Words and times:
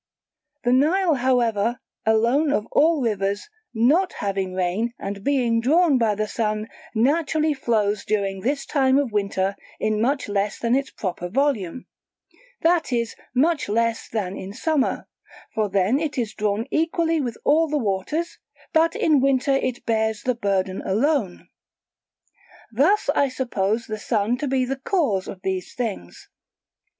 The 0.63 0.73
Nile 0.73 1.13
however, 1.13 1.79
alone 2.07 2.51
of 2.51 2.65
all 2.71 3.03
rivers, 3.03 3.47
not 3.71 4.13
having 4.13 4.55
rain 4.55 4.93
and 4.97 5.23
being 5.23 5.61
drawn 5.61 5.99
by 5.99 6.15
the 6.15 6.27
Sun, 6.27 6.69
naturally 6.95 7.53
flows 7.53 8.03
during 8.03 8.39
this 8.39 8.65
time 8.65 8.97
of 8.97 9.11
winter 9.11 9.55
in 9.79 10.01
much 10.01 10.27
less 10.27 10.57
than 10.57 10.73
its 10.75 10.89
proper 10.89 11.29
volume, 11.29 11.85
that 12.61 12.91
is 12.91 13.15
much 13.35 13.69
less 13.69 14.09
than 14.09 14.35
in 14.35 14.53
summer; 14.53 15.07
for 15.53 15.69
then 15.69 15.99
it 15.99 16.17
is 16.17 16.33
drawn 16.33 16.65
equally 16.71 17.21
with 17.21 17.37
all 17.45 17.67
the 17.67 17.75
other 17.75 17.83
waters, 17.83 18.39
but 18.73 18.95
in 18.95 19.21
winter 19.21 19.51
it 19.53 19.85
bears 19.85 20.23
the 20.23 20.33
burden 20.33 20.81
alone. 20.81 21.47
Thus 22.71 23.07
I 23.13 23.29
suppose 23.29 23.85
the 23.85 23.99
Sun 23.99 24.37
to 24.37 24.47
be 24.47 24.65
the 24.65 24.77
cause 24.77 25.27
of 25.27 25.43
these 25.43 25.75
things. 25.75 26.27